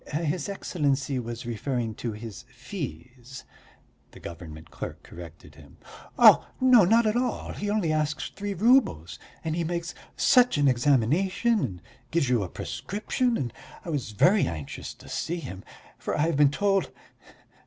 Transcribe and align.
"His 0.13 0.49
Excellency 0.49 1.19
was 1.19 1.45
referring 1.45 1.93
to 1.93 2.11
his 2.13 2.43
fees," 2.49 3.43
the 4.09 4.19
government 4.19 4.71
clerk 4.71 5.03
corrected 5.03 5.53
him. 5.53 5.77
"Oh, 6.17 6.47
not 6.59 7.05
at 7.05 7.15
all, 7.15 7.51
he 7.53 7.69
only 7.69 7.93
asks 7.93 8.29
three 8.35 8.55
roubles, 8.55 9.19
and 9.43 9.55
he 9.55 9.63
makes 9.63 9.93
such 10.17 10.57
an 10.57 10.67
examination, 10.67 11.59
and 11.63 11.81
gives 12.09 12.29
you 12.29 12.41
a 12.41 12.49
prescription... 12.49 13.37
and 13.37 13.53
I 13.85 13.89
was 13.91 14.09
very 14.09 14.47
anxious 14.47 14.95
to 14.95 15.07
see 15.07 15.37
him, 15.37 15.63
for 15.99 16.17
I 16.17 16.21
have 16.21 16.35
been 16.35 16.49
told.... 16.49 16.89